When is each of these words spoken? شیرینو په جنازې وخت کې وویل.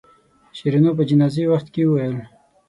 شیرینو 0.57 0.91
په 0.97 1.03
جنازې 1.09 1.43
وخت 1.47 1.67
کې 1.73 1.81
وویل. 1.85 2.17